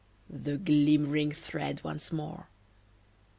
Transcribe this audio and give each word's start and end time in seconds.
The 0.31 0.57
glimmering 0.57 1.31
thread 1.31 1.83
once 1.83 2.11
more! 2.11 2.47